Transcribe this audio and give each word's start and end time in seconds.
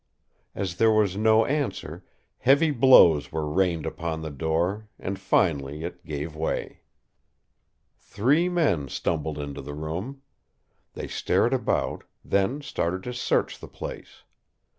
As 0.55 0.77
there 0.77 0.89
was 0.91 1.15
no 1.15 1.45
answer, 1.45 2.03
heavy 2.39 2.71
blows 2.71 3.31
were 3.31 3.47
rained 3.47 3.85
upon 3.85 4.21
the 4.23 4.31
door, 4.31 4.89
and 4.97 5.19
finally 5.19 5.83
it 5.83 6.03
gave 6.07 6.35
way. 6.35 6.81
Three 7.99 8.49
men 8.49 8.87
stumbled 8.87 9.37
into 9.37 9.61
the 9.61 9.75
room. 9.75 10.23
They 10.93 11.07
stared 11.07 11.53
about, 11.53 12.03
then 12.25 12.61
started 12.61 13.03
to 13.03 13.13
search 13.13 13.59
the 13.59 13.67
place. 13.67 14.23